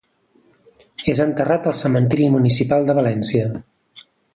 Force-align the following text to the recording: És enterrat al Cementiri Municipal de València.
És 1.13 1.21
enterrat 1.27 1.69
al 1.73 1.77
Cementiri 1.83 2.33
Municipal 2.39 2.91
de 2.91 3.01
València. 3.03 3.55